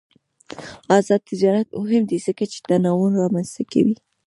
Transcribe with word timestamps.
آزاد 0.97 1.21
تجارت 1.31 1.67
مهم 1.81 2.03
دی 2.09 2.17
ځکه 2.27 2.43
چې 2.51 2.57
تنوع 2.67 3.09
رامنځته 3.21 3.63
کوي. 3.71 3.95